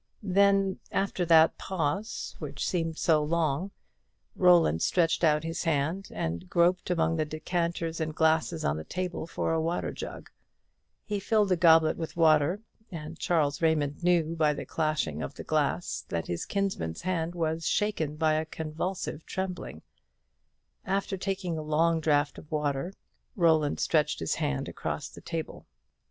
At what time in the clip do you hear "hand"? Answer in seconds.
5.65-6.09, 17.03-17.35, 24.33-24.67